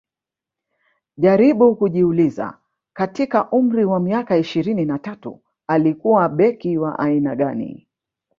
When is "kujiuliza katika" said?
1.75-3.49